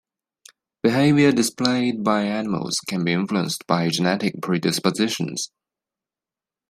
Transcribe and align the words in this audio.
Behaviors 0.81 1.35
displayed 1.35 2.03
by 2.03 2.23
animals 2.23 2.79
can 2.87 3.03
be 3.05 3.13
influenced 3.13 3.67
by 3.67 3.87
genetic 3.89 4.33
predispositions. 4.41 5.51